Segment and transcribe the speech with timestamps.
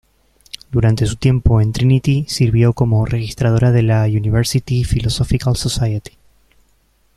[0.71, 6.17] Durante su tiempo en Trinity sirvió como registradora de la University Philosophical Society.